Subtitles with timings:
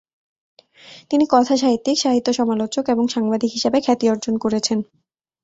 [1.11, 4.79] তিনি কথাসাহিত্যিক, সাহিত্য সমালোচক এবং সাংবাদিক হিসাবে খ্যাতি অর্জন করেছেন।